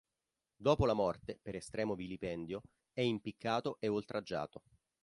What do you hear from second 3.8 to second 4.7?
oltraggiato.